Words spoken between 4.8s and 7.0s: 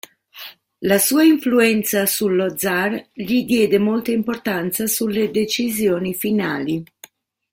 sulle decisioni finali.